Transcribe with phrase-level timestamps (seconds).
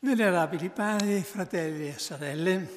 [0.00, 2.68] Venerabili padri, fratelli e sorelle,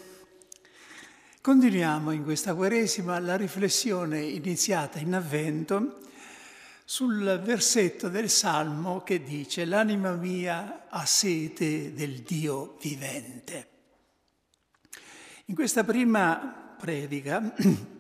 [1.40, 6.00] continuiamo in questa Quaresima la riflessione iniziata in avvento
[6.84, 13.70] sul versetto del Salmo che dice l'anima mia ha sete del Dio vivente.
[15.46, 17.54] In questa prima predica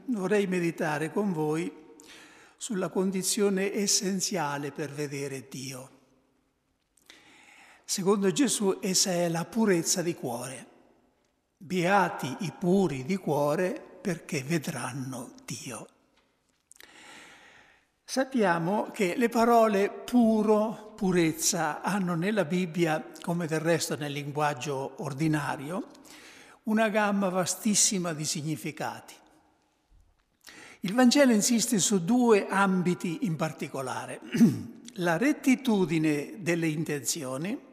[0.07, 1.71] vorrei meditare con voi
[2.57, 5.99] sulla condizione essenziale per vedere Dio
[7.91, 10.65] Secondo Gesù essa è la purezza di cuore.
[11.57, 15.87] Beati i puri di cuore perché vedranno Dio.
[18.01, 25.87] Sappiamo che le parole puro, purezza hanno nella Bibbia, come del resto nel linguaggio ordinario,
[26.63, 29.15] una gamma vastissima di significati.
[30.79, 34.21] Il Vangelo insiste su due ambiti in particolare,
[34.95, 37.67] la rettitudine delle intenzioni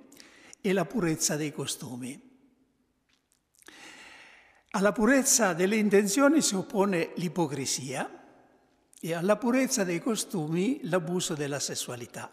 [0.61, 2.21] e la purezza dei costumi.
[4.71, 8.25] Alla purezza delle intenzioni si oppone l'ipocrisia
[9.01, 12.31] e alla purezza dei costumi l'abuso della sessualità.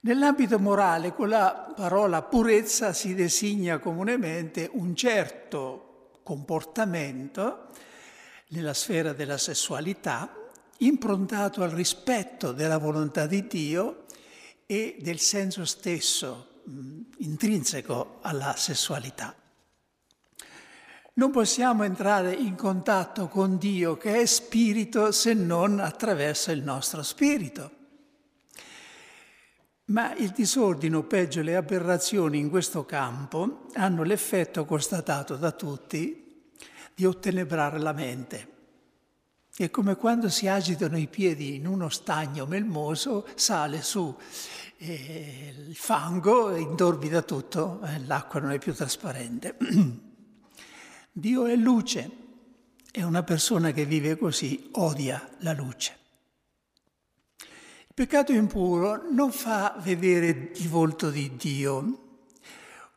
[0.00, 7.66] Nell'ambito morale con la parola purezza si designa comunemente un certo comportamento
[8.48, 10.32] nella sfera della sessualità
[10.78, 14.04] improntato al rispetto della volontà di Dio
[14.70, 19.34] e del senso stesso mh, intrinseco alla sessualità.
[21.14, 27.02] Non possiamo entrare in contatto con Dio che è spirito se non attraverso il nostro
[27.02, 27.70] spirito.
[29.86, 36.50] Ma il disordine o peggio le aberrazioni in questo campo hanno l'effetto constatato da tutti
[36.94, 38.57] di ottenebrare la mente.
[39.60, 44.16] È come quando si agitano i piedi in uno stagno melmoso, sale su
[44.76, 49.56] eh, il fango, indorbida tutto, eh, l'acqua non è più trasparente.
[51.10, 52.10] Dio è luce
[52.92, 55.96] e una persona che vive così odia la luce.
[57.40, 62.20] Il peccato impuro non fa vedere il volto di Dio,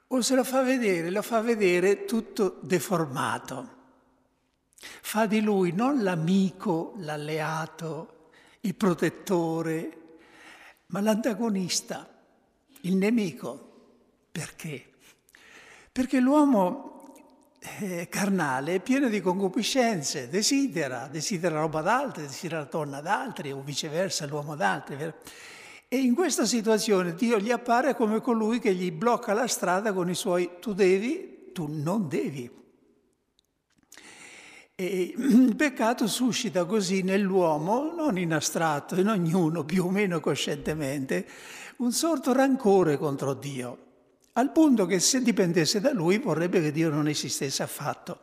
[0.06, 3.80] o se lo fa vedere, lo fa vedere tutto deformato.
[5.02, 8.30] Fa di lui non l'amico, l'alleato,
[8.62, 9.98] il protettore,
[10.88, 12.08] ma l'antagonista,
[12.82, 13.70] il nemico.
[14.32, 14.86] Perché?
[15.92, 17.14] Perché l'uomo
[17.80, 23.62] eh, carnale è pieno di concupiscenze, desidera, desidera roba d'altri, desidera la donna d'altri o
[23.62, 25.14] viceversa l'uomo d'altri.
[25.88, 30.10] E in questa situazione Dio gli appare come colui che gli blocca la strada con
[30.10, 32.50] i suoi tu devi, tu non devi.
[34.82, 41.28] E il peccato suscita così nell'uomo, non in astratto, in ognuno più o meno coscientemente,
[41.78, 43.78] un sorto rancore contro Dio,
[44.34, 48.20] al punto che se dipendesse da lui vorrebbe che Dio non esistesse affatto.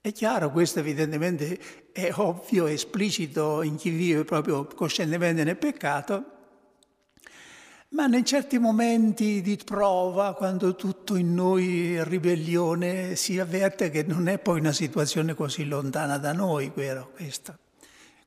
[0.00, 1.56] È chiaro, questo evidentemente
[1.92, 6.37] è ovvio, esplicito in chi vive proprio coscientemente nel peccato,
[7.90, 14.02] ma in certi momenti di prova, quando tutto in noi è ribellione, si avverte che
[14.02, 17.10] non è poi una situazione così lontana da noi, vero?
[17.14, 17.58] Questo,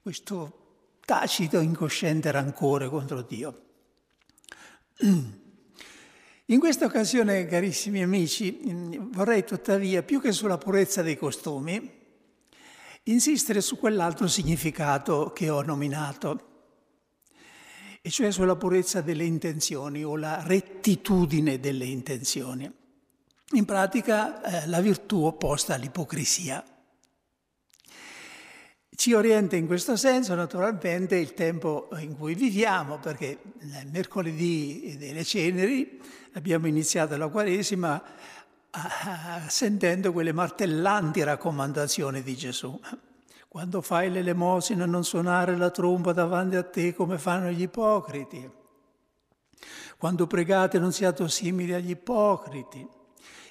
[0.02, 3.62] questo tacito, incosciente rancore contro Dio.
[6.46, 8.62] In questa occasione, carissimi amici,
[9.12, 12.00] vorrei tuttavia, più che sulla purezza dei costumi,
[13.04, 16.51] insistere su quell'altro significato che ho nominato,
[18.02, 22.70] e cioè sulla purezza delle intenzioni o la rettitudine delle intenzioni.
[23.54, 26.64] In pratica eh, la virtù opposta all'ipocrisia.
[28.94, 33.40] Ci orienta in questo senso naturalmente il tempo in cui viviamo, perché
[33.92, 36.00] mercoledì delle ceneri
[36.34, 38.02] abbiamo iniziato la Quaresima
[39.48, 42.80] sentendo quelle martellanti raccomandazioni di Gesù.
[43.52, 48.50] Quando fai l'elemosina non suonare la tromba davanti a te come fanno gli ipocriti.
[49.98, 52.88] Quando pregate non siate simili agli ipocriti.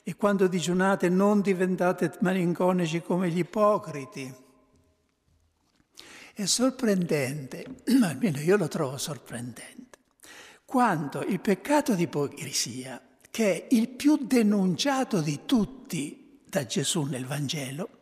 [0.02, 4.34] E quando digiunate non diventate malinconici come gli ipocriti.
[6.32, 9.98] È sorprendente, almeno io lo trovo sorprendente,
[10.64, 17.26] quanto il peccato di ipocrisia, che è il più denunciato di tutti da Gesù nel
[17.26, 17.99] Vangelo,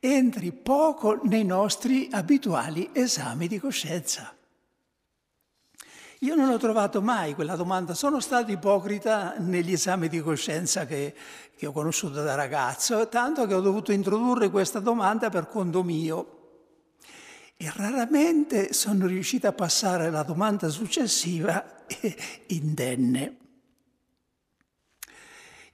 [0.00, 4.34] entri poco nei nostri abituali esami di coscienza.
[6.22, 11.14] Io non ho trovato mai quella domanda, sono stato ipocrita negli esami di coscienza che,
[11.56, 16.38] che ho conosciuto da ragazzo, tanto che ho dovuto introdurre questa domanda per conto mio.
[17.56, 21.64] E raramente sono riuscita a passare la domanda successiva
[22.48, 23.36] indenne.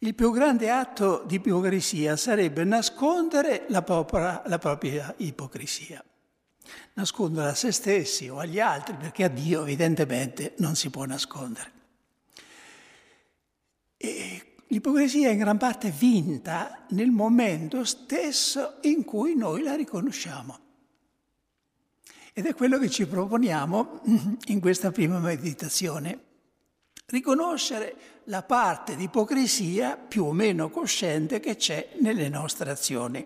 [0.07, 6.01] Il più grande atto di ipocrisia sarebbe nascondere la propria, la propria ipocrisia,
[6.93, 11.73] nascondere a se stessi o agli altri, perché a Dio evidentemente non si può nascondere.
[13.97, 20.59] E l'ipocrisia è in gran parte vinta nel momento stesso in cui noi la riconosciamo.
[22.33, 24.03] Ed è quello che ci proponiamo
[24.47, 26.26] in questa prima meditazione.
[27.09, 27.95] Riconoscere
[28.25, 33.25] la parte di ipocrisia più o meno cosciente che c'è nelle nostre azioni.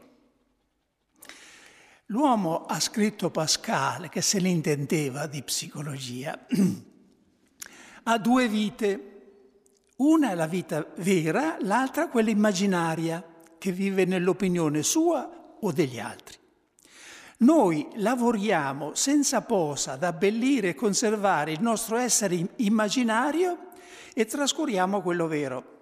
[2.06, 6.38] L'uomo ha scritto Pascal, che se ne intendeva di psicologia,
[8.04, 9.06] ha due vite.
[9.96, 13.24] Una è la vita vera, l'altra quella immaginaria,
[13.56, 16.36] che vive nell'opinione sua o degli altri.
[17.38, 23.68] Noi lavoriamo senza posa ad abbellire e conservare il nostro essere immaginario
[24.14, 25.78] e trascuriamo quello vero.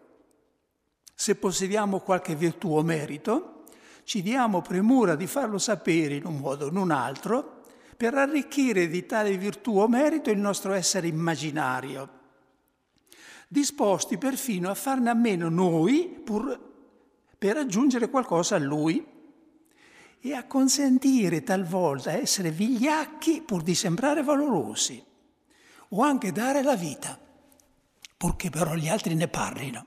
[1.15, 3.65] Se possediamo qualche virtù o merito,
[4.05, 7.63] ci diamo premura di farlo sapere in un modo o in un altro
[7.97, 12.09] per arricchire di tale virtù o merito il nostro essere immaginario,
[13.49, 16.59] disposti perfino a farne a meno noi pur
[17.37, 19.05] per aggiungere qualcosa a lui
[20.21, 25.05] e a consentire talvolta essere vigliacchi pur di sembrare valorosi
[25.91, 27.19] o anche dare la vita
[28.19, 29.87] purché però gli altri ne parlino.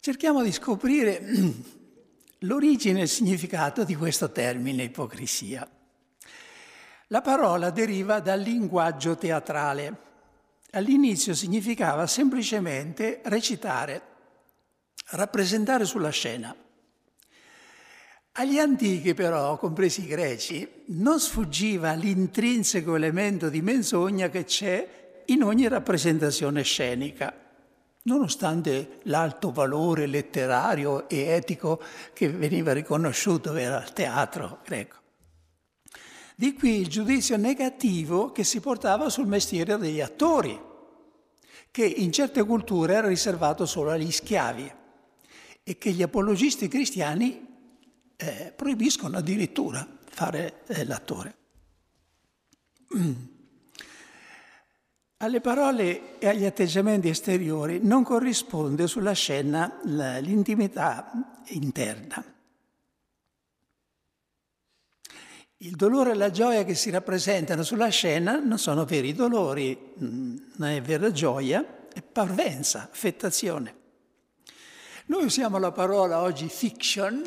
[0.00, 1.22] Cerchiamo di scoprire
[2.40, 5.66] l'origine e il significato di questo termine ipocrisia.
[7.08, 10.08] La parola deriva dal linguaggio teatrale.
[10.72, 14.02] All'inizio significava semplicemente recitare,
[15.10, 16.54] rappresentare sulla scena.
[18.32, 24.99] Agli antichi però, compresi i greci, non sfuggiva l'intrinseco elemento di menzogna che c'è
[25.32, 27.32] in ogni rappresentazione scenica,
[28.02, 31.80] nonostante l'alto valore letterario e etico
[32.12, 34.96] che veniva riconosciuto al teatro greco.
[36.34, 40.58] Di qui il giudizio negativo che si portava sul mestiere degli attori,
[41.70, 44.72] che in certe culture era riservato solo agli schiavi
[45.62, 47.46] e che gli apologisti cristiani
[48.16, 51.36] eh, proibiscono addirittura fare eh, l'attore.
[55.22, 61.10] Alle parole e agli atteggiamenti esteriori non corrisponde sulla scena l'intimità
[61.48, 62.24] interna.
[65.58, 70.36] Il dolore e la gioia che si rappresentano sulla scena non sono veri dolori, mm,
[70.56, 73.74] non è vera gioia, è parvenza, affettazione.
[75.06, 77.22] Noi usiamo la parola oggi fiction,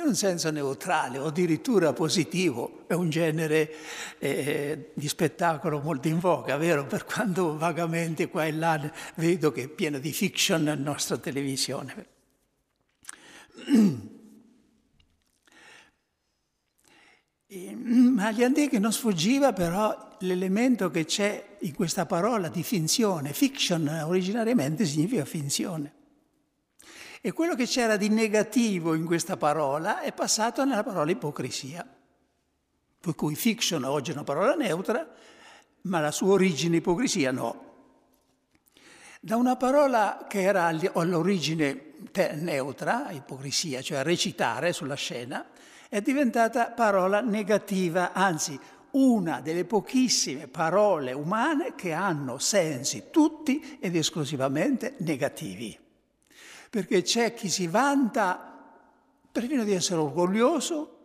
[0.00, 3.70] in un senso neutrale o addirittura positivo, è un genere
[4.18, 6.86] eh, di spettacolo molto in voga, vero?
[6.86, 12.06] Per quando vagamente qua e là vedo che è pieno di fiction la nostra televisione.
[17.46, 23.32] E, ma agli antichi non sfuggiva però l'elemento che c'è in questa parola di finzione.
[23.32, 25.98] Fiction originariamente significa finzione.
[27.22, 31.86] E quello che c'era di negativo in questa parola è passato nella parola ipocrisia.
[32.98, 35.06] Per cui fiction oggi è una parola neutra,
[35.82, 37.68] ma la sua origine ipocrisia no.
[39.20, 41.92] Da una parola che era all'origine
[42.36, 45.46] neutra, ipocrisia, cioè recitare sulla scena,
[45.90, 48.58] è diventata parola negativa, anzi
[48.92, 55.88] una delle pochissime parole umane che hanno sensi tutti ed esclusivamente negativi
[56.70, 58.46] perché c'è chi si vanta
[59.30, 60.98] perfino di essere orgoglioso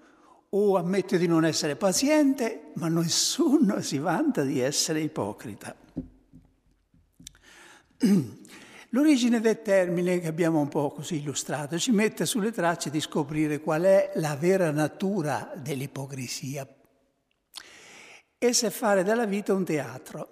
[0.50, 5.76] o ammette di non essere paziente, ma nessuno si vanta di essere ipocrita.
[8.90, 13.60] L'origine del termine che abbiamo un po' così illustrato ci mette sulle tracce di scoprire
[13.60, 16.66] qual è la vera natura dell'ipocrisia.
[18.38, 20.30] Essa è fare della vita un teatro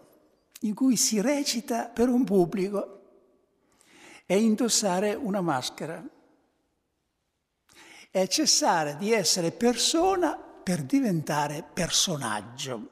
[0.62, 3.03] in cui si recita per un pubblico
[4.26, 6.04] è indossare una maschera,
[8.10, 12.90] è cessare di essere persona per diventare personaggio.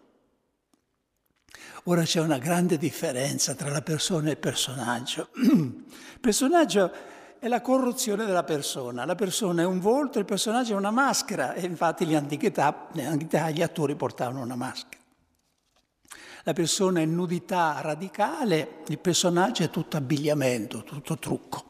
[1.86, 5.30] Ora c'è una grande differenza tra la persona e il personaggio.
[5.36, 5.86] Il
[6.22, 6.92] personaggio
[7.40, 9.04] è la corruzione della persona.
[9.06, 12.90] La persona è un volto, il personaggio è una maschera e infatti in antichità,
[13.50, 15.01] gli attori portavano una maschera.
[16.44, 21.70] La persona è nudità radicale, il personaggio è tutto abbigliamento, tutto trucco.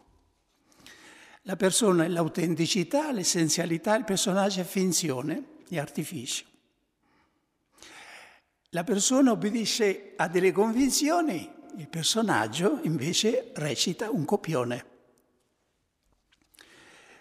[1.43, 6.45] La persona è l'autenticità, l'essenzialità, il personaggio è finzione e artificio.
[8.69, 14.85] La persona obbedisce a delle convinzioni, il personaggio invece recita un copione.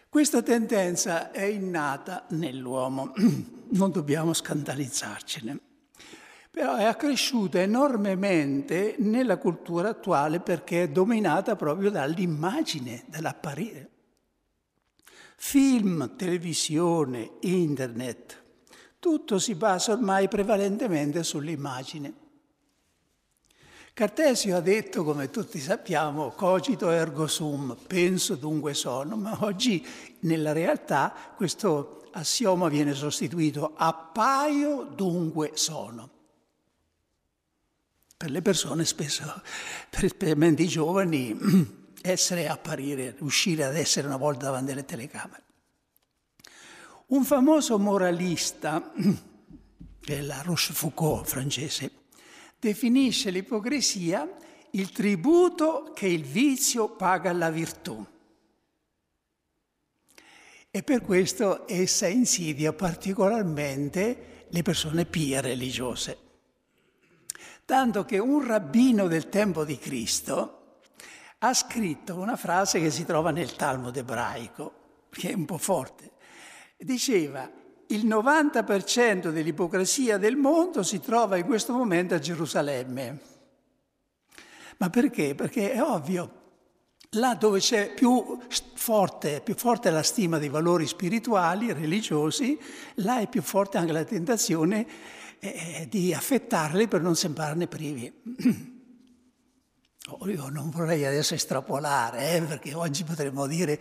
[0.08, 3.12] Questa tendenza è innata nell'uomo,
[3.70, 5.60] non dobbiamo scandalizzarcene,
[6.50, 13.88] però è accresciuta enormemente nella cultura attuale perché è dominata proprio dall'immagine, dall'apparire.
[15.36, 18.42] Film, televisione, internet,
[18.98, 22.14] tutto si basa ormai prevalentemente sull'immagine.
[23.94, 29.86] Cartesio ha detto, come tutti sappiamo, cogito ergo sum, penso dunque sono, ma oggi
[30.20, 36.18] nella realtà questo assioma viene sostituito appaio dunque sono.
[38.20, 39.40] Per le persone spesso,
[39.88, 41.34] specialmente i giovani,
[42.02, 45.42] essere apparire, riuscire ad essere una volta davanti alle telecamere.
[47.06, 48.92] Un famoso moralista,
[50.00, 51.92] che è la Rochefoucauld francese,
[52.58, 54.28] definisce l'ipocrisia
[54.72, 58.06] il tributo che il vizio paga alla virtù.
[60.70, 66.28] E per questo essa insidia particolarmente le persone pie religiose.
[67.70, 70.80] Tanto che un rabbino del tempo di Cristo
[71.38, 74.72] ha scritto una frase che si trova nel Talmud ebraico,
[75.08, 76.10] che è un po' forte.
[76.76, 77.48] Diceva,
[77.86, 83.20] il 90% dell'ipocrisia del mondo si trova in questo momento a Gerusalemme.
[84.78, 85.36] Ma perché?
[85.36, 86.32] Perché è ovvio,
[87.10, 88.36] là dove c'è più
[88.74, 92.58] forte, più forte la stima dei valori spirituali, religiosi,
[92.94, 98.12] là è più forte anche la tentazione eh, di affettarli per non sembrarne privi.
[100.08, 103.78] Oh, io non vorrei adesso estrapolare, eh, perché oggi potremmo dire,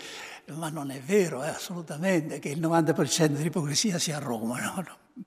[0.54, 4.60] ma non è vero, eh, assolutamente, che il 90% dell'ipocrisia sia a Roma.
[4.60, 4.84] No?
[4.86, 5.24] No.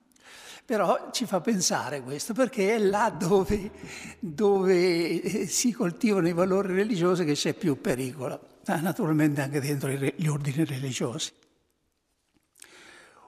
[0.65, 3.71] Però ci fa pensare questo, perché è là dove,
[4.19, 9.89] dove eh, si coltivano i valori religiosi che c'è più pericolo, ah, naturalmente anche dentro
[9.89, 11.31] gli ordini religiosi.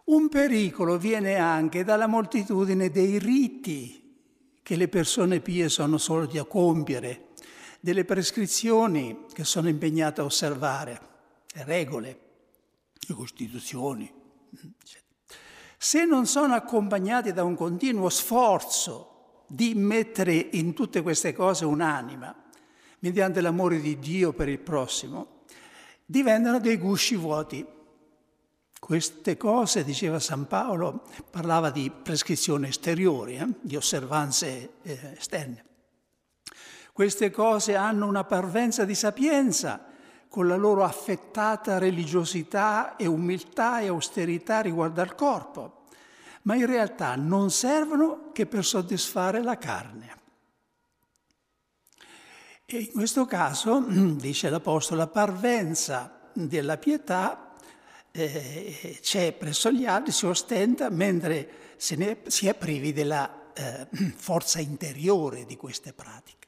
[0.05, 4.03] Un pericolo viene anche dalla moltitudine dei riti
[4.61, 7.29] che le persone pie sono soliti a compiere
[7.79, 10.99] delle prescrizioni che sono impegnate a osservare,
[11.53, 12.19] le regole,
[12.99, 14.11] le costituzioni.
[15.77, 22.43] Se non sono accompagnati da un continuo sforzo di mettere in tutte queste cose un'anima,
[22.99, 25.43] mediante l'amore di Dio per il prossimo,
[26.05, 27.73] diventano dei gusci vuoti.
[28.85, 35.65] Queste cose, diceva San Paolo, parlava di prescrizioni esteriori, eh, di osservanze eh, esterne.
[36.93, 39.83] Queste cose hanno una parvenza di sapienza
[40.29, 45.85] con la loro affettata religiosità e umiltà e austerità riguardo al corpo,
[46.43, 50.15] ma in realtà non servono che per soddisfare la carne.
[52.67, 57.44] E in questo caso, dice l'Apostolo, la parvenza della pietà
[58.17, 61.49] eh, c'è presso gli altri, si ostenta, mentre
[61.97, 66.47] ne, si è privi della eh, forza interiore di queste pratiche.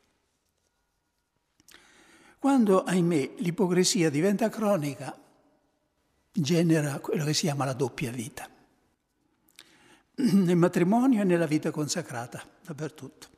[2.39, 5.17] Quando, ahimè, l'ipocrisia diventa cronica,
[6.31, 8.47] genera quello che si chiama la doppia vita.
[10.15, 13.35] Nel matrimonio e nella vita consacrata, dappertutto.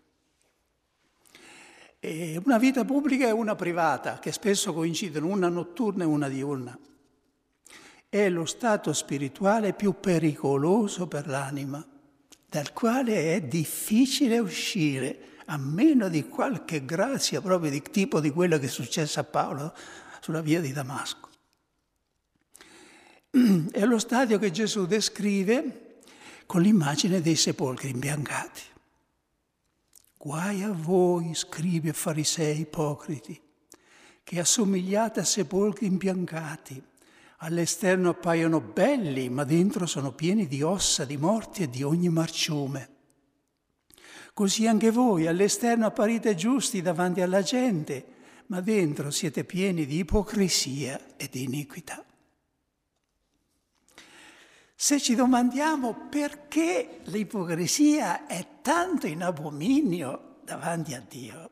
[2.01, 6.77] E una vita pubblica e una privata, che spesso coincidono, una notturna e una diurna.
[8.09, 11.85] È lo stato spirituale più pericoloso per l'anima,
[12.47, 18.57] dal quale è difficile uscire a meno di qualche grazia proprio di tipo di quello
[18.57, 19.75] che è successo a Paolo
[20.21, 21.29] sulla via di Damasco.
[23.71, 25.99] È lo stadio che Gesù descrive
[26.47, 28.61] con l'immagine dei sepolcri imbiancati.
[30.17, 33.39] Guai a voi, scribi e farisei ipocriti,
[34.23, 36.88] che assomigliate a sepolcri imbiancati.
[37.41, 42.97] All'esterno appaiono belli, ma dentro sono pieni di ossa, di morti e di ogni marciume.
[44.33, 48.17] Così anche voi all'esterno apparite giusti davanti alla gente,
[48.47, 52.03] ma dentro siete pieni di ipocrisia e di iniquità.
[54.75, 61.51] Se ci domandiamo perché l'ipocrisia è tanto in abominio davanti a Dio,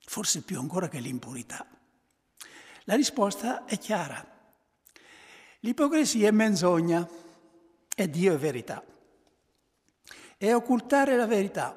[0.00, 1.66] forse più ancora che l'impurità,
[2.84, 4.32] la risposta è chiara.
[5.64, 7.08] L'ipocrisia è menzogna
[7.96, 8.84] e Dio è verità
[10.36, 11.76] è occultare la verità.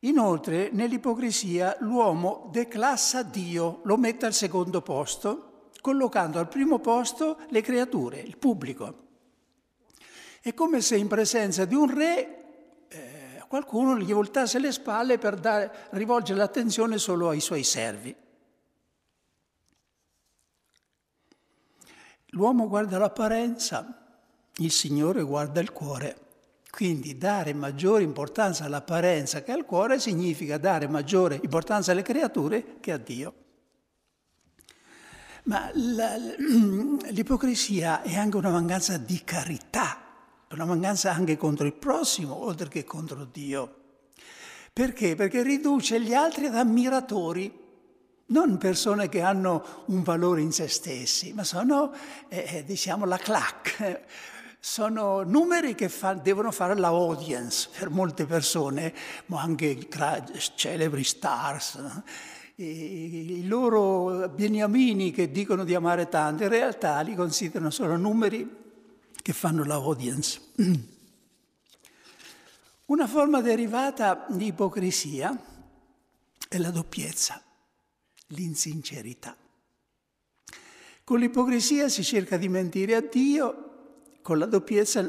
[0.00, 7.60] Inoltre, nell'ipocrisia l'uomo declassa Dio, lo mette al secondo posto, collocando al primo posto le
[7.60, 9.08] creature, il pubblico.
[10.40, 15.34] È come se in presenza di un re, eh, qualcuno gli voltasse le spalle per
[15.38, 18.16] dare, rivolgere l'attenzione solo ai suoi servi.
[22.30, 24.06] L'uomo guarda l'apparenza,
[24.56, 26.28] il Signore guarda il cuore.
[26.70, 32.92] Quindi dare maggiore importanza all'apparenza che al cuore significa dare maggiore importanza alle creature che
[32.92, 33.34] a Dio.
[35.44, 35.68] Ma
[37.10, 39.98] l'ipocrisia è anche una mancanza di carità,
[40.50, 43.76] una mancanza anche contro il prossimo, oltre che contro Dio.
[44.72, 45.16] Perché?
[45.16, 47.59] Perché riduce gli altri ad ammiratori,
[48.30, 51.92] non persone che hanno un valore in se stessi, ma sono,
[52.28, 54.00] eh, eh diciamo, la clac.
[54.62, 58.92] Sono numeri che fa, devono fare la audience per molte persone,
[59.26, 60.22] ma anche tra
[60.54, 61.78] celebri stars
[62.62, 68.46] i loro beniamini che dicono di amare tanto, in realtà li considerano solo numeri
[69.22, 70.40] che fanno l'audience.
[72.86, 75.34] Una forma derivata di ipocrisia
[76.48, 77.40] è la doppiezza,
[78.30, 79.36] l'insincerità.
[81.04, 83.68] Con l'ipocrisia si cerca di mentire a Dio,
[84.22, 85.00] con la doppiezza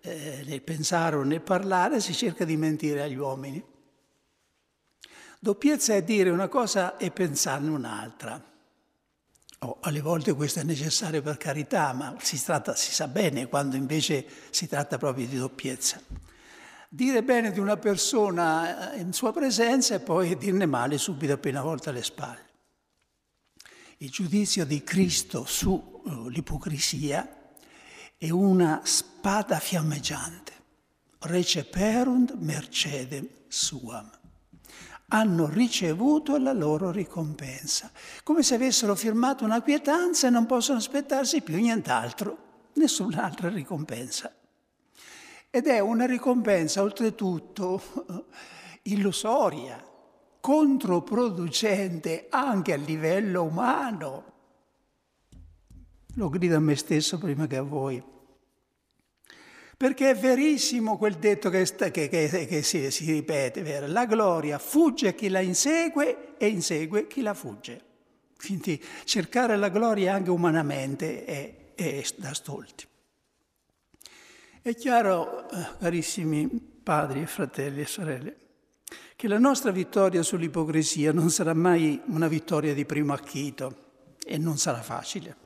[0.00, 3.64] eh, nel pensare o nel parlare si cerca di mentire agli uomini.
[5.38, 8.50] Doppiezza è dire una cosa e pensarne un'altra.
[9.60, 13.76] Oh, alle volte questo è necessario per carità, ma si, tratta, si sa bene quando
[13.76, 16.00] invece si tratta proprio di doppiezza.
[16.94, 21.62] Dire bene di una persona eh, in sua presenza e poi dirne male subito appena
[21.62, 22.50] volta le spalle.
[23.96, 27.54] Il giudizio di Cristo sull'ipocrisia
[28.18, 30.52] è una spada fiammeggiante.
[31.20, 34.10] Receperunt mercedem suam
[35.08, 37.90] hanno ricevuto la loro ricompensa,
[38.22, 44.30] come se avessero firmato una quietanza e non possono aspettarsi più nient'altro, nessun'altra ricompensa.
[45.54, 47.82] Ed è una ricompensa oltretutto
[48.84, 49.86] illusoria,
[50.40, 54.32] controproducente anche a livello umano.
[56.14, 58.02] Lo grido a me stesso prima che a voi.
[59.76, 63.86] Perché è verissimo quel detto che, sta, che, che, che si, si, ripete, vero?
[63.88, 67.78] La gloria fugge chi la insegue e insegue chi la fugge.
[68.38, 72.86] Quindi cercare la gloria anche umanamente è, è da stolti.
[74.64, 78.36] È chiaro, eh, carissimi padri, fratelli e sorelle,
[79.16, 83.74] che la nostra vittoria sull'ipocrisia non sarà mai una vittoria di primo acchito
[84.24, 85.36] e non sarà facile.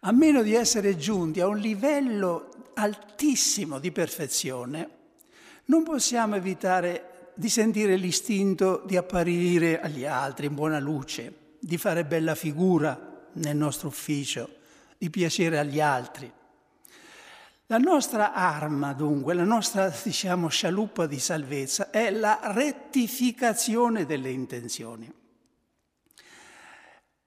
[0.00, 4.88] A meno di essere giunti a un livello altissimo di perfezione,
[5.66, 12.06] non possiamo evitare di sentire l'istinto di apparire agli altri in buona luce, di fare
[12.06, 14.48] bella figura nel nostro ufficio,
[14.96, 16.32] di piacere agli altri.
[17.70, 25.12] La nostra arma, dunque, la nostra, diciamo, scialuppa di salvezza è la rettificazione delle intenzioni.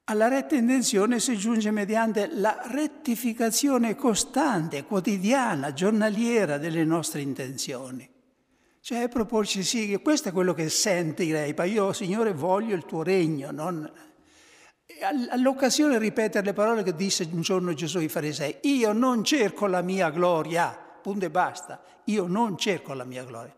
[0.06, 8.10] Alla retta intenzione si giunge mediante la rettificazione costante, quotidiana, giornaliera delle nostre intenzioni.
[8.80, 13.52] Cioè proporci sì, questo è quello che sentirei, ma io Signore voglio il tuo regno,
[13.52, 13.90] non...
[15.30, 19.82] All'occasione ripetere le parole che disse un giorno Gesù ai farisei, io non cerco la
[19.82, 23.56] mia gloria, punto e basta, io non cerco la mia gloria.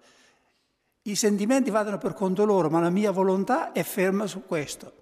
[1.04, 5.02] I sentimenti vadano per conto loro, ma la mia volontà è ferma su questo.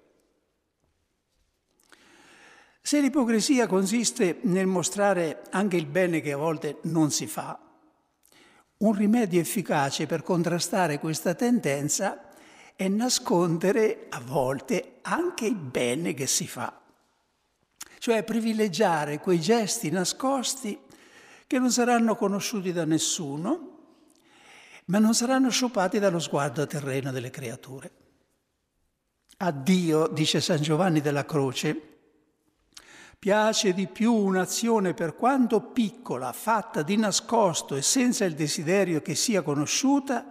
[2.80, 7.56] Se l'ipocrisia consiste nel mostrare anche il bene che a volte non si fa,
[8.78, 12.31] un rimedio efficace per contrastare questa tendenza
[12.74, 16.80] è nascondere a volte anche il bene che si fa,
[17.98, 20.78] cioè privilegiare quei gesti nascosti
[21.46, 23.68] che non saranno conosciuti da nessuno,
[24.86, 27.90] ma non saranno sciupati dallo sguardo terreno delle creature.
[29.38, 31.92] A Dio, dice San Giovanni della Croce,
[33.22, 39.14] Piace di più un'azione per quanto piccola, fatta di nascosto e senza il desiderio che
[39.14, 40.26] sia conosciuta,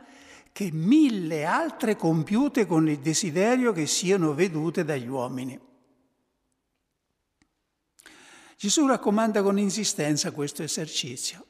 [0.51, 5.59] che mille altre compiute con il desiderio che siano vedute dagli uomini.
[8.57, 11.45] Gesù raccomanda con insistenza questo esercizio.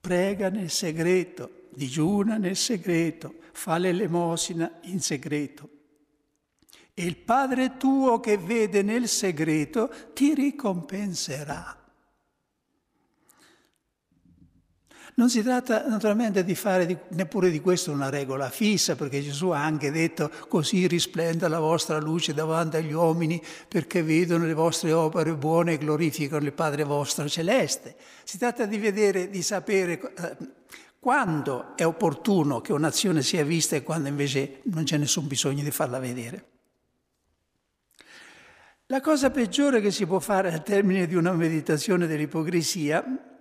[0.00, 5.68] Prega nel segreto, digiuna nel segreto, fa l'elemosina in segreto
[6.94, 11.81] e il Padre tuo che vede nel segreto ti ricompenserà.
[15.14, 19.48] Non si tratta naturalmente di fare di, neppure di questo una regola fissa, perché Gesù
[19.48, 24.92] ha anche detto così risplenda la vostra luce davanti agli uomini perché vedono le vostre
[24.92, 27.94] opere buone e glorificano il Padre vostro celeste.
[28.24, 30.36] Si tratta di vedere, di sapere eh,
[31.02, 35.72] Quando è opportuno che un'azione sia vista e quando invece non c'è nessun bisogno di
[35.72, 36.44] farla vedere.
[38.86, 43.31] La cosa peggiore che si può fare al termine di una meditazione dell'ipocrisia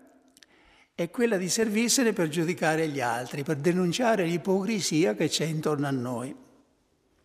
[1.04, 5.92] è quella di servirsene per giudicare gli altri, per denunciare l'ipocrisia che c'è intorno a
[5.92, 6.36] noi.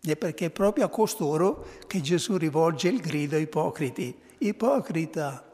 [0.03, 4.17] E perché è proprio a costoro che Gesù rivolge il grido ipocriti.
[4.39, 5.45] Ipocrita,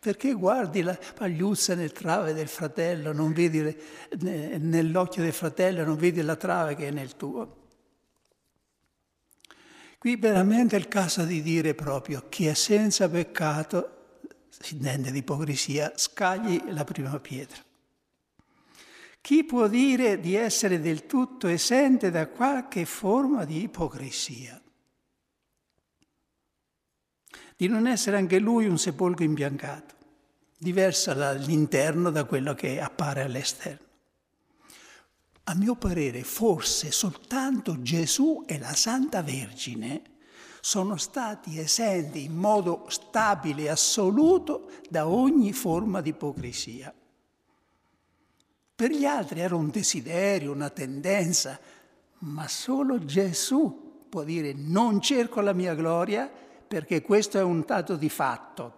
[0.00, 3.76] perché guardi la pagliuzza nel trave del fratello, non vedi le,
[4.58, 7.56] nell'occhio del fratello, non vedi la trave che è nel tuo.
[9.98, 13.98] Qui veramente è il caso di dire proprio chi è senza peccato,
[14.48, 17.62] si intende di ipocrisia, scagli la prima pietra.
[19.20, 24.60] Chi può dire di essere del tutto esente da qualche forma di ipocrisia?
[27.54, 29.94] Di non essere anche lui un sepolcro imbiancato,
[30.58, 33.88] diverso dall'interno da quello che appare all'esterno.
[35.44, 40.02] A mio parere, forse soltanto Gesù e la Santa Vergine
[40.60, 46.94] sono stati esenti in modo stabile e assoluto da ogni forma di ipocrisia.
[48.80, 51.60] Per gli altri era un desiderio, una tendenza,
[52.20, 56.30] ma solo Gesù può dire non cerco la mia gloria
[56.66, 58.72] perché questo è un dato di fatto.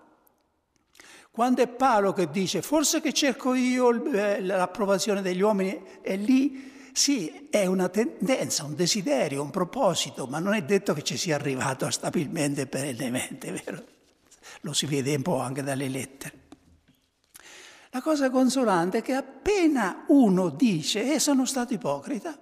[1.30, 6.90] Quando è Paolo che dice forse che cerco io eh, l'approvazione degli uomini, è lì
[6.92, 11.36] sì, è una tendenza, un desiderio, un proposito, ma non è detto che ci sia
[11.36, 13.84] arrivato stabilmente e perennemente, vero?
[14.62, 16.41] Lo si vede un po' anche dalle lettere.
[17.94, 22.38] La cosa consolante è che appena uno dice e sono stato ipocrita,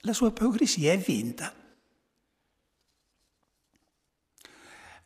[0.00, 1.54] la sua ipocrisia è vinta.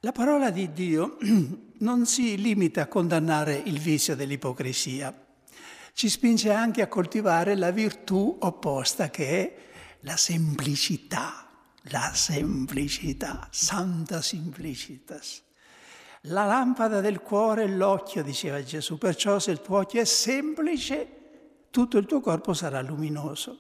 [0.01, 1.19] La parola di Dio
[1.81, 5.15] non si limita a condannare il vizio dell'ipocrisia,
[5.93, 9.57] ci spinge anche a coltivare la virtù opposta che è
[10.01, 11.47] la semplicità,
[11.91, 15.43] la semplicità, santa simplicitas.
[16.29, 21.09] La lampada del cuore è l'occhio, diceva Gesù, perciò se il tuo occhio è semplice,
[21.71, 23.59] tutto il tuo corpo sarà luminoso.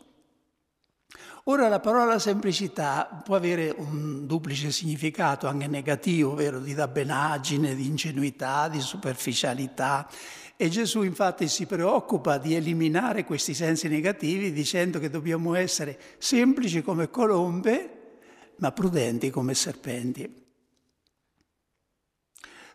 [1.44, 6.58] Ora la parola semplicità può avere un duplice significato, anche negativo, vero?
[6.58, 10.08] Di dabbenaggine, di ingenuità, di superficialità.
[10.56, 16.82] E Gesù infatti si preoccupa di eliminare questi sensi negativi dicendo che dobbiamo essere semplici
[16.82, 18.18] come colombe,
[18.56, 20.45] ma prudenti come serpenti.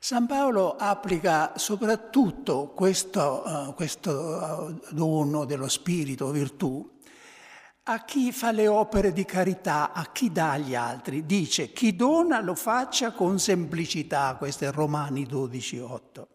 [0.03, 6.97] San Paolo applica soprattutto questo, uh, questo uh, dono dello spirito, virtù,
[7.83, 11.27] a chi fa le opere di carità, a chi dà agli altri.
[11.27, 16.25] Dice chi dona lo faccia con semplicità, questo è Romani 12,8.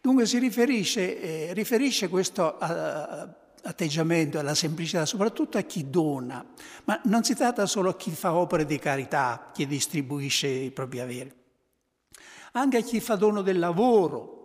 [0.00, 2.66] Dunque si riferisce, eh, riferisce questo uh,
[3.62, 6.44] atteggiamento alla semplicità soprattutto a chi dona,
[6.86, 10.98] ma non si tratta solo a chi fa opere di carità, chi distribuisce i propri
[10.98, 11.37] averi
[12.58, 14.36] anche a chi fa dono del lavoro.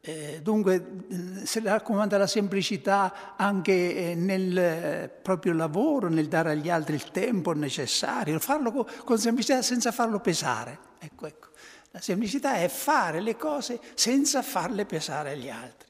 [0.00, 1.04] Eh, dunque
[1.44, 7.10] si raccomanda la semplicità anche eh, nel eh, proprio lavoro, nel dare agli altri il
[7.10, 10.78] tempo necessario, farlo con, con semplicità senza farlo pesare.
[10.98, 11.48] Ecco, ecco.
[11.90, 15.88] La semplicità è fare le cose senza farle pesare agli altri.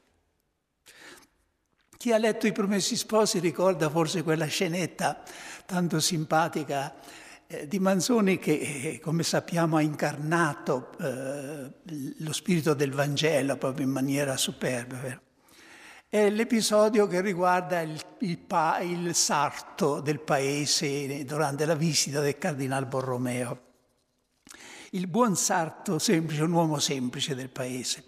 [1.97, 5.21] Chi ha letto I Promessi Sposi ricorda forse quella scenetta
[5.65, 7.28] tanto simpatica eh,
[7.67, 11.71] di Manzoni che, eh, come sappiamo, ha incarnato eh,
[12.19, 15.19] lo spirito del Vangelo proprio in maniera superba.
[16.07, 22.37] È l'episodio che riguarda il, il, pa, il, sarto del paese durante la visita del
[22.37, 23.61] Cardinal Borromeo.
[24.91, 28.05] Il buon sarto semplice, un uomo semplice del paese.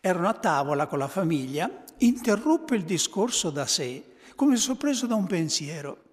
[0.00, 5.26] Erano a tavola con la famiglia, interruppe il discorso da sé, come sorpreso da un
[5.26, 6.05] pensiero.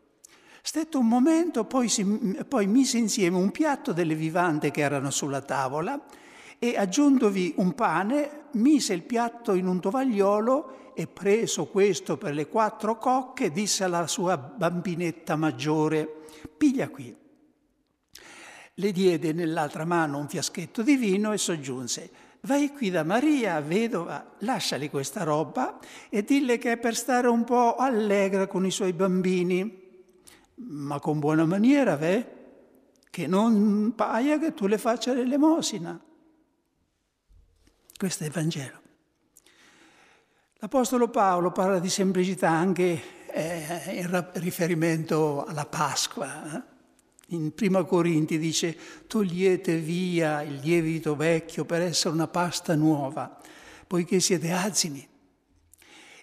[0.65, 2.06] Stette un momento, poi, si,
[2.47, 6.02] poi mise insieme un piatto delle vivande che erano sulla tavola
[6.58, 12.47] e aggiuntovi un pane, mise il piatto in un tovagliolo e preso questo per le
[12.47, 16.21] quattro cocche, disse alla sua bambinetta maggiore,
[16.56, 17.13] piglia qui.
[18.76, 22.10] Le diede nell'altra mano un fiaschetto di vino e soggiunse,
[22.43, 27.43] vai qui da Maria, vedova, lasciali questa roba e dille che è per stare un
[27.43, 29.82] po' allegra con i suoi bambini
[30.67, 32.28] ma con buona maniera, ve?
[33.10, 35.99] Che non paia che tu le faccia l'elemosina.
[37.97, 38.82] Questo è il Vangelo.
[40.56, 46.56] L'Apostolo Paolo parla di semplicità anche eh, in riferimento alla Pasqua.
[46.56, 46.71] Eh?
[47.36, 53.39] In Prima Corinti dice togliete via il lievito vecchio per essere una pasta nuova,
[53.88, 55.08] poiché siete azimi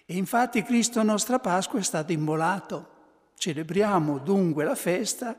[0.05, 3.00] E infatti Cristo nostra Pasqua è stato immolato.
[3.41, 5.35] Celebriamo dunque la festa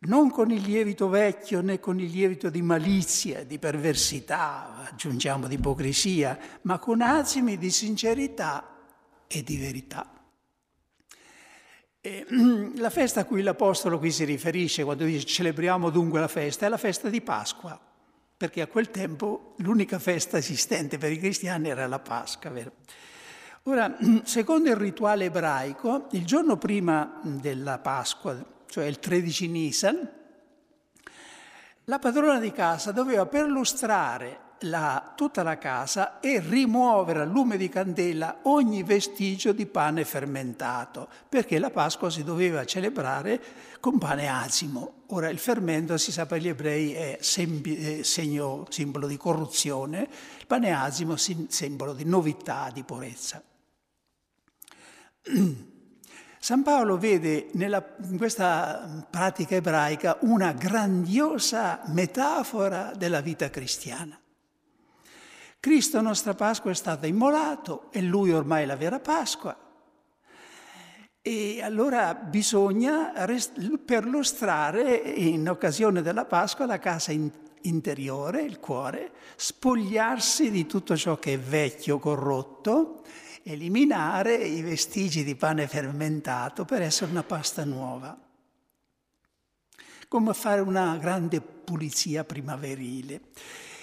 [0.00, 5.54] non con il lievito vecchio né con il lievito di malizia, di perversità, aggiungiamo di
[5.54, 8.76] ipocrisia, ma con azimi di sincerità
[9.26, 10.12] e di verità.
[12.02, 12.26] E,
[12.76, 16.68] la festa a cui l'Apostolo qui si riferisce quando dice celebriamo dunque la festa è
[16.68, 17.80] la festa di Pasqua,
[18.36, 22.50] perché a quel tempo l'unica festa esistente per i cristiani era la Pasqua.
[22.50, 22.72] Vero?
[23.64, 30.10] Ora, secondo il rituale ebraico, il giorno prima della Pasqua, cioè il 13 Nisan,
[31.84, 37.68] la padrona di casa doveva perlustrare la, tutta la casa e rimuovere a lume di
[37.68, 43.42] candela ogni vestigio di pane fermentato, perché la Pasqua si doveva celebrare
[43.80, 45.02] con pane azimo.
[45.08, 50.46] Ora il fermento, si sa per gli ebrei, è sembi, segno, simbolo di corruzione, il
[50.46, 53.42] pane azimo simbolo di novità, di purezza.
[56.42, 64.18] San Paolo vede nella, in questa pratica ebraica una grandiosa metafora della vita cristiana.
[65.60, 69.54] Cristo, nostra Pasqua, è stato immolato e lui ormai è la vera Pasqua.
[71.20, 73.12] E allora bisogna
[73.84, 77.12] perlustrare in occasione della Pasqua la casa
[77.60, 83.02] interiore, il cuore, spogliarsi di tutto ciò che è vecchio, corrotto
[83.42, 88.18] eliminare i vestigi di pane fermentato per essere una pasta nuova.
[90.08, 93.20] Come fare una grande pulizia primaverile.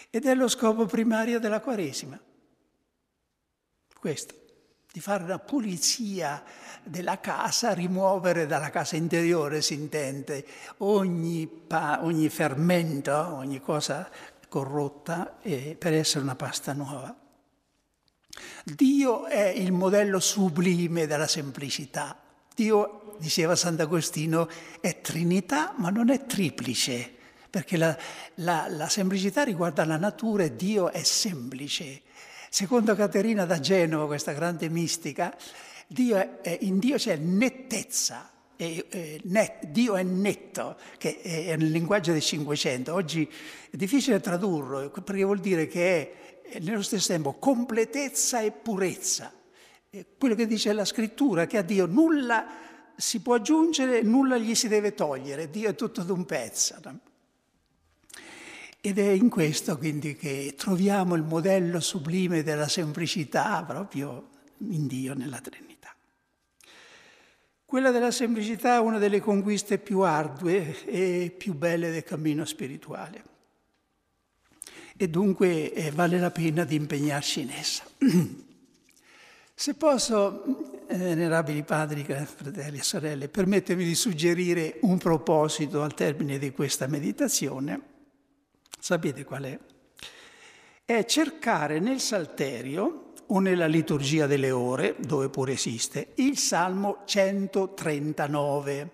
[0.10, 2.20] Ed è lo scopo primario della Quaresima.
[4.00, 4.36] Questo,
[4.92, 6.44] di fare una pulizia
[6.84, 10.46] della casa, rimuovere dalla casa interiore, si intende,
[10.78, 14.10] ogni, pa- ogni fermento, ogni cosa
[14.48, 17.27] corrotta eh, per essere una pasta nuova.
[18.64, 22.18] Dio è il modello sublime della semplicità.
[22.54, 27.12] Dio, diceva Sant'Agostino, è trinità ma non è triplice,
[27.50, 27.98] perché la,
[28.36, 32.02] la, la semplicità riguarda la natura e Dio è semplice.
[32.50, 35.36] Secondo Caterina da Genova, questa grande mistica,
[35.88, 41.72] Dio è, in Dio c'è nettezza, è, è net, Dio è netto, che è nel
[41.72, 42.94] linguaggio del Cinquecento.
[42.94, 43.30] Oggi
[43.70, 46.14] è difficile tradurlo, perché vuol dire che è
[46.60, 49.34] nello stesso tempo completezza e purezza.
[50.18, 52.46] quello che dice la scrittura, che a Dio nulla
[52.96, 56.76] si può aggiungere, nulla gli si deve togliere, Dio è tutto d'un pezzo.
[58.80, 64.30] Ed è in questo quindi che troviamo il modello sublime della semplicità proprio
[64.60, 65.94] in Dio, nella Trinità.
[67.66, 73.36] Quella della semplicità è una delle conquiste più ardue e più belle del cammino spirituale
[74.98, 77.84] e dunque eh, vale la pena di impegnarci in essa.
[79.54, 86.38] Se posso, eh, venerabili padri, fratelli e sorelle, permettermi di suggerire un proposito al termine
[86.38, 87.82] di questa meditazione,
[88.80, 89.60] sapete qual è?
[90.84, 98.92] È cercare nel Salterio o nella liturgia delle ore, dove pure esiste, il Salmo 139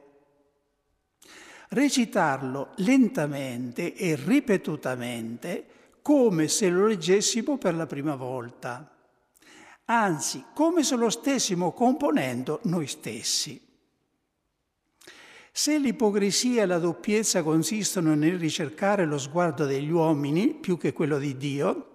[1.73, 5.65] recitarlo lentamente e ripetutamente
[6.03, 8.93] come se lo leggessimo per la prima volta,
[9.85, 13.59] anzi come se lo stessimo componendo noi stessi.
[15.55, 21.17] Se l'ipocrisia e la doppiezza consistono nel ricercare lo sguardo degli uomini più che quello
[21.17, 21.91] di Dio,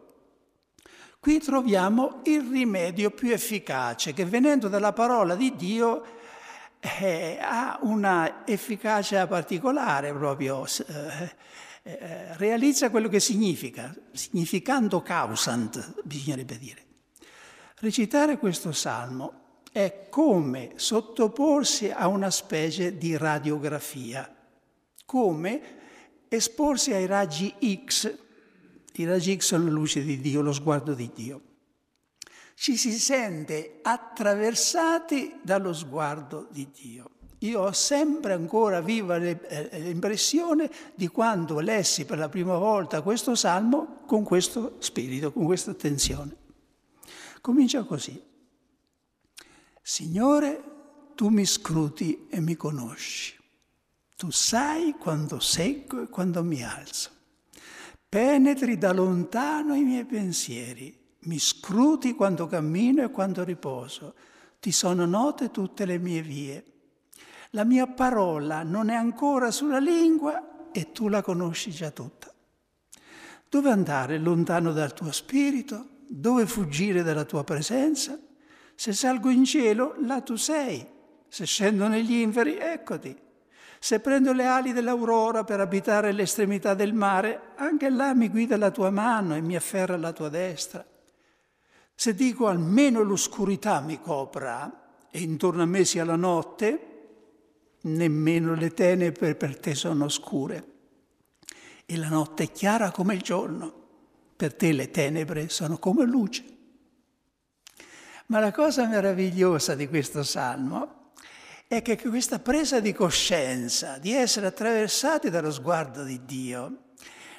[1.21, 6.05] qui troviamo il rimedio più efficace che venendo dalla parola di Dio
[6.81, 10.65] eh, ha una efficacia particolare proprio.
[10.65, 16.85] Eh, eh, realizza quello che significa, significando causant, bisognerebbe dire.
[17.77, 24.31] Recitare questo salmo è come sottoporsi a una specie di radiografia,
[25.07, 25.61] come
[26.29, 27.55] esporsi ai raggi
[27.87, 28.15] X.
[28.93, 31.41] I raggi X sono la luce di Dio, lo sguardo di Dio.
[32.55, 37.11] Ci si sente attraversati dallo sguardo di Dio.
[37.41, 43.37] Io ho sempre ancora viva eh, l'impressione di quando lessi per la prima volta questo
[43.37, 46.35] salmo con questo spirito, con questa attenzione.
[47.41, 48.21] Comincia così.
[49.81, 50.65] Signore,
[51.15, 53.37] tu mi scruti e mi conosci.
[54.17, 57.11] Tu sai quando seggo e quando mi alzo.
[58.09, 60.97] Penetri da lontano i miei pensieri.
[61.21, 64.15] Mi scruti quando cammino e quando riposo.
[64.59, 66.65] Ti sono note tutte le mie vie
[67.51, 72.33] la mia parola non è ancora sulla lingua e tu la conosci già tutta.
[73.49, 75.97] Dove andare lontano dal tuo spirito?
[76.07, 78.19] Dove fuggire dalla tua presenza?
[78.75, 80.87] Se salgo in cielo, là tu sei.
[81.29, 83.17] Se scendo negli inferi, eccoti.
[83.81, 88.71] Se prendo le ali dell'aurora per abitare l'estremità del mare, anche là mi guida la
[88.71, 90.85] tua mano e mi afferra la tua destra.
[91.95, 96.98] Se dico almeno l'oscurità mi copra e intorno a me sia la notte,
[97.95, 100.67] nemmeno le tenebre per te sono oscure.
[101.87, 103.73] E la notte è chiara come il giorno,
[104.37, 106.45] per te le tenebre sono come luce.
[108.27, 111.13] Ma la cosa meravigliosa di questo salmo
[111.67, 116.88] è che questa presa di coscienza di essere attraversati dallo sguardo di Dio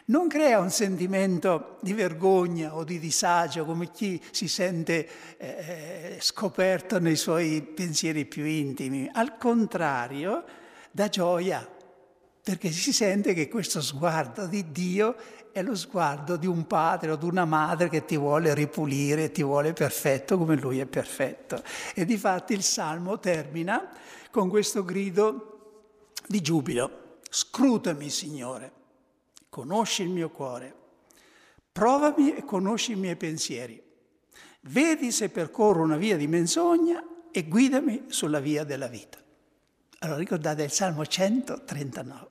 [0.09, 6.99] non crea un sentimento di vergogna o di disagio come chi si sente eh, scoperto
[6.99, 9.09] nei suoi pensieri più intimi.
[9.11, 10.43] Al contrario,
[10.91, 11.67] dà gioia,
[12.41, 15.15] perché si sente che questo sguardo di Dio
[15.51, 19.43] è lo sguardo di un padre o di una madre che ti vuole ripulire, ti
[19.43, 21.61] vuole perfetto come lui è perfetto.
[21.93, 23.89] E di fatti il Salmo termina
[24.31, 27.17] con questo grido di giubilo.
[27.29, 28.77] Scrutami, Signore
[29.49, 30.73] conosci il mio cuore,
[31.71, 33.81] provami e conosci i miei pensieri,
[34.61, 39.17] vedi se percorro una via di menzogna e guidami sulla via della vita.
[39.99, 42.27] Allora ricordate il Salmo 139.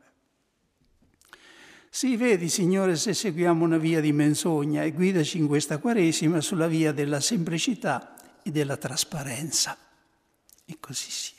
[1.90, 6.66] Sì, vedi Signore se seguiamo una via di menzogna e guidaci in questa Quaresima sulla
[6.66, 9.76] via della semplicità e della trasparenza.
[10.64, 11.37] E così sia.